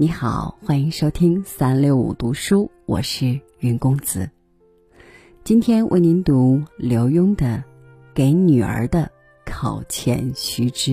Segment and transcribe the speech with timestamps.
[0.00, 4.30] 你好，欢迎收听三六五读书，我是云公子。
[5.42, 7.46] 今天为您读刘墉的
[8.14, 9.10] 《给女儿的
[9.44, 10.92] 考前须知》。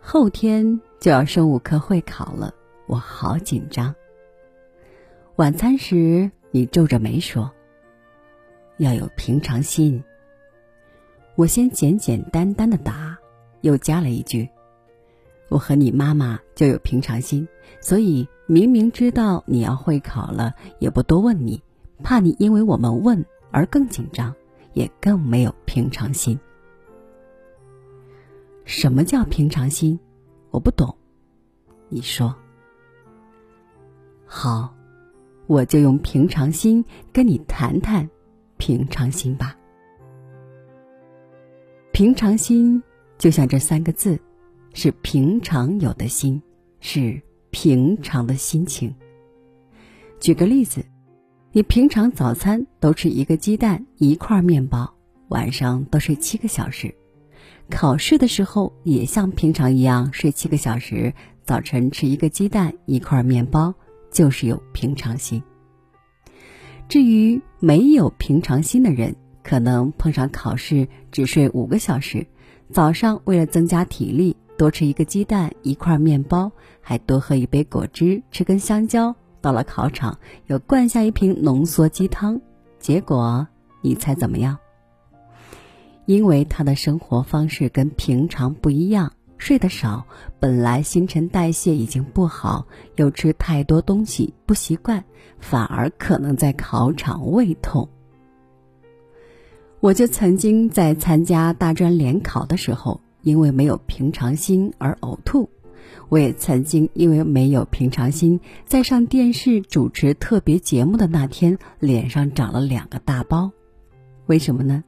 [0.00, 2.54] 后天就要生物课会考了，
[2.86, 3.94] 我好紧张。
[5.36, 6.30] 晚餐时。
[6.50, 7.50] 你皱着眉说
[8.78, 10.02] ：“要有平常心。”
[11.36, 13.16] 我先简简单单的答，
[13.60, 14.48] 又加了一句
[15.50, 17.46] ：“我和你妈妈就有平常心，
[17.80, 21.62] 所以明明知道你要会考了，也不多问你，
[22.02, 24.34] 怕你因为我们问而更紧张，
[24.72, 26.38] 也更没有平常心。”
[28.64, 29.98] 什么叫平常心？
[30.50, 30.96] 我不懂。
[31.88, 32.34] 你说。
[34.26, 34.77] 好。
[35.48, 38.08] 我就用平常心跟你谈谈
[38.58, 39.56] 平常心吧。
[41.90, 42.80] 平常心
[43.16, 44.20] 就像这三个字，
[44.74, 46.40] 是平常有的心，
[46.80, 48.94] 是平常的心情。
[50.20, 50.84] 举个例子，
[51.50, 54.94] 你平常早餐都吃一个鸡蛋一块面包，
[55.28, 56.94] 晚上都睡七个小时，
[57.70, 63.74] 考试的时候也像平常一样睡七个小时，早晨吃一个鸡蛋一块面包。
[64.10, 65.42] 就是有平常心。
[66.88, 72.26] 至于没有平常心的人，可能碰上考试只睡五个小时，
[72.72, 79.14] 早上为了增加体力，多吃一个鸡蛋一块面包，还多喝一杯果汁，吃根香蕉。
[79.40, 82.40] 到了考场，又灌下一瓶浓缩鸡汤，
[82.80, 83.46] 结果
[83.82, 84.58] 你猜怎么样？
[86.06, 89.12] 因为他的生活方式跟平常不一样。
[89.38, 90.04] 睡得少，
[90.38, 95.02] 本来新陈代谢已经不好，又吃太多东西不习惯，
[95.38, 97.88] 反而可能在考场胃痛。
[99.80, 105.48] 我就曾经在参加大专联考的时候，因为没有平常心而呕吐；
[106.08, 113.52] 我也曾经因为没有平常心，在上电视主持特别节目的那天，脸上长了两个大包。
[114.26, 114.82] 为什么呢？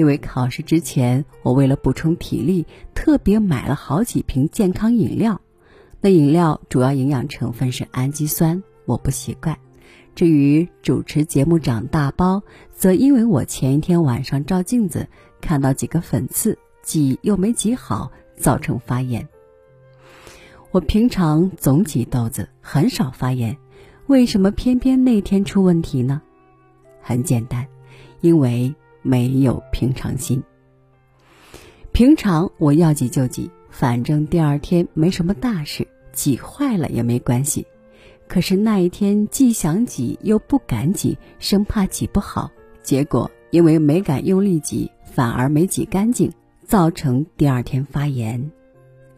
[0.00, 5.38] 因为考试之前，我为了补充体力，特别买了好几瓶健康饮料。
[6.00, 9.58] 那饮料主要营养成分是氨基酸，我不习惯。
[10.14, 15.06] 至于主持节目长大包，则因为我前一天晚上照镜子
[15.38, 19.28] 看到几个粉刺，挤又没挤好，造成发炎。
[20.70, 23.54] 我平常总挤痘子，很少发炎，
[24.06, 26.22] 为什么偏偏那天出问题呢？
[27.02, 27.66] 很简单，
[28.22, 28.74] 因为。
[29.02, 30.42] 没有平常心。
[31.92, 37.66] 平常我要挤就挤，反正第二天没什么大事，挤坏了也没关系。
[38.28, 42.48] 可是那一天既想挤又不敢挤，生怕挤不好，
[42.82, 46.32] 结果因为没敢用力挤，反而没挤干净，
[46.64, 48.50] 造成第二天发炎。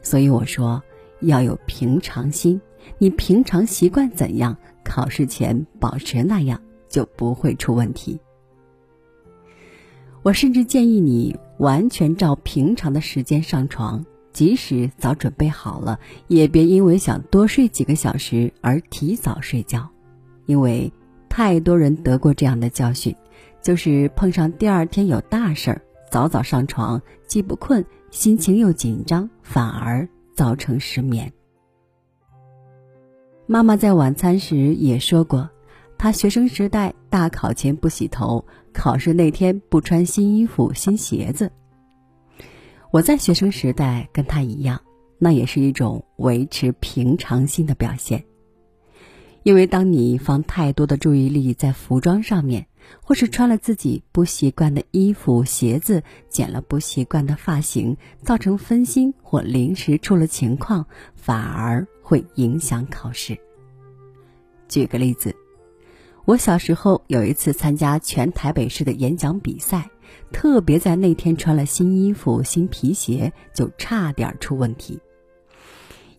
[0.01, 0.83] 所以我说
[1.21, 2.59] 要有平常心，
[2.97, 8.19] 你平常习惯怎样，考试前保持那样，就不会出问题。
[10.23, 19.89] 我甚至建议你完全照平常的时间上床，即使早准备好了，也别因为想多睡几个小时而提早睡觉，
[20.47, 20.93] 因为
[21.29, 23.15] 太多人得过这样的教训，
[23.61, 31.33] 就是碰上第二天有大事儿，早早上床，既不困，心情又紧张，反而造成失眠。
[33.47, 35.51] 妈妈在晚餐时也说过。
[36.03, 41.49] 他学生时代大考前不洗头，考试那天不穿新衣服、新鞋子。
[42.91, 44.83] 我在学生时代跟他一样，
[45.17, 48.25] 那也是一种维持平常心的表现。
[49.45, 52.67] 因为当你放太多的注意力在服装上面，
[53.01, 60.85] 或是穿了自己不习惯的衣服、鞋子，剪了不习惯的发型，造成分心或临时出了情况，
[61.15, 63.39] 反而会影响考试。
[64.67, 65.33] 举个例子。
[66.25, 69.91] 我小时候有一次参加全台北市的演讲比赛，
[70.31, 74.99] 特别在那天穿了新衣服、新皮鞋，就差点出问题。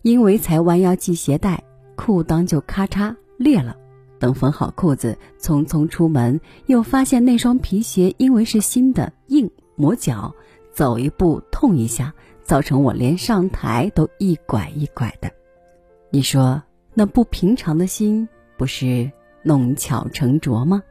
[0.02, 1.64] 因为才弯腰系鞋带，
[1.96, 3.74] 裤裆就咔嚓裂了。
[4.18, 10.34] 等缝好裤子，匆匆出门，又发现那双皮鞋因为是新的，硬磨脚，
[10.72, 15.30] 走一步痛一下，造成我连上台都一拐一拐的。
[16.10, 16.62] 你说
[16.92, 18.28] 那不平常的心，
[18.58, 19.10] 不是？
[19.44, 20.82] 弄巧成拙吗？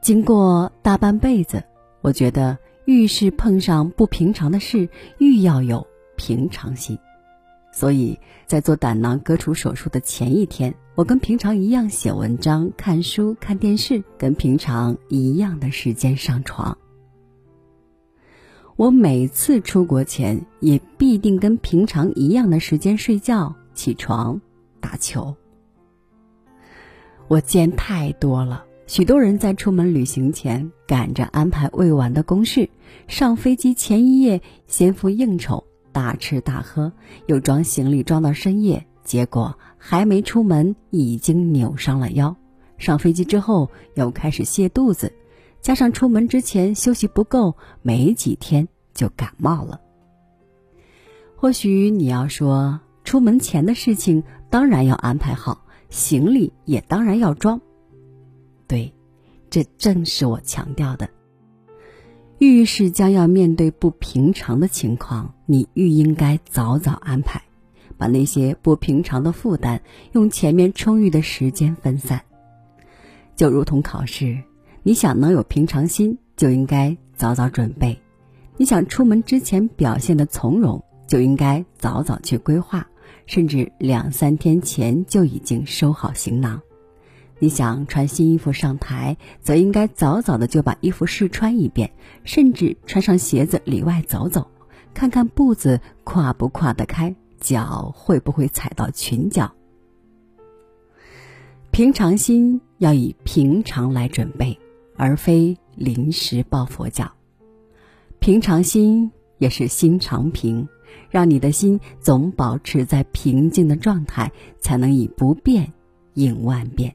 [0.00, 1.64] 经过大半辈子，
[2.00, 4.88] 我觉得遇事碰上不平常的事，
[5.18, 6.98] 愈要有平常心。
[7.72, 16.78] 所以在做胆囊割除手术的前一天，我跟平常一样写文章、看书、看电视，跟平常一样的时间上床。
[18.76, 24.40] 我每次出国前也必定跟平常一样的时间睡觉、起床、
[24.80, 25.34] 打球。
[27.28, 32.68] 我见太多了，许多人在出门旅行前赶着安排未完的公事，
[33.08, 36.92] 上飞机前一夜先赴应酬，大吃大喝，
[37.26, 42.36] 又装行李装到深夜，结果还没出门已经扭伤了腰。
[42.76, 45.12] 上飞机之后又开始泻肚子。
[45.62, 49.80] 加上出门之前休息不够，没几天就感冒了。
[51.36, 57.60] 或许你要说，出门前的事情当然要安排好，行李也当然要装。
[58.66, 58.92] 对，
[59.50, 61.08] 这正是我强调的。
[62.38, 67.42] 遇事将要面对不平常的情况，你愈应该早早安排，
[67.96, 69.82] 把那些不平常的负担
[70.12, 72.22] 用前面充裕的时间分散。
[73.36, 74.42] 就如同考试。
[74.86, 77.96] 你想能有平常心，就应该早早准备；
[78.58, 82.86] 你想出门之前表现的从容，就应该早早去规划，
[83.26, 86.60] 甚至两三天前就已经收好行囊。
[87.38, 91.90] 你想穿新衣服上台，则应该早早的就把衣服试穿一遍，
[92.24, 94.46] 甚至穿上鞋子里外走走，
[94.92, 99.52] 看看步子跨不跨得开，脚会不会踩到裙角。
[101.70, 104.58] 平常心要以平常来准备。
[104.96, 107.10] 而非临时抱佛脚，
[108.20, 110.68] 平常心也是心常平，
[111.10, 115.72] 让你的心总保持在平静的状态，才能以不变
[116.14, 116.94] 应万变。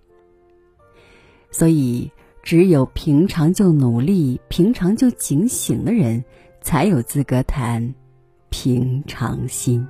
[1.52, 2.12] 所以，
[2.44, 6.24] 只有平常就努力、平常就警醒的人，
[6.62, 7.94] 才有资格谈
[8.50, 9.86] 平常心。